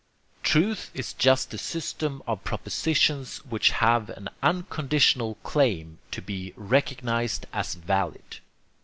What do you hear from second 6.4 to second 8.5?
recognized as valid."